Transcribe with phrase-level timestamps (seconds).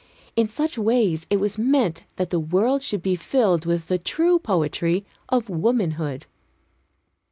[0.35, 4.39] In such ways it was meant that the world should be filled with the true
[4.39, 6.25] poetry of womanhood.